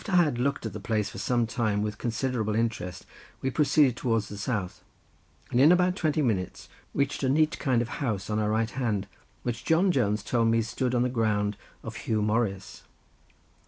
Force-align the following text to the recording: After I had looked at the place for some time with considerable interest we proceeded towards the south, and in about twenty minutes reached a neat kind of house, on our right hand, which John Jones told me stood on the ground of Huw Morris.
After 0.07 0.11
I 0.13 0.23
had 0.25 0.39
looked 0.39 0.65
at 0.65 0.73
the 0.73 0.79
place 0.79 1.11
for 1.11 1.19
some 1.19 1.45
time 1.45 1.83
with 1.83 1.99
considerable 1.99 2.55
interest 2.55 3.05
we 3.39 3.51
proceeded 3.51 3.95
towards 3.97 4.29
the 4.29 4.37
south, 4.39 4.83
and 5.51 5.61
in 5.61 5.71
about 5.71 5.95
twenty 5.95 6.23
minutes 6.23 6.69
reached 6.95 7.21
a 7.21 7.29
neat 7.29 7.59
kind 7.59 7.83
of 7.83 7.89
house, 8.01 8.27
on 8.27 8.39
our 8.39 8.49
right 8.49 8.71
hand, 8.71 9.05
which 9.43 9.63
John 9.63 9.91
Jones 9.91 10.23
told 10.23 10.47
me 10.47 10.63
stood 10.63 10.95
on 10.95 11.03
the 11.03 11.07
ground 11.09 11.55
of 11.83 11.95
Huw 11.97 12.23
Morris. 12.23 12.81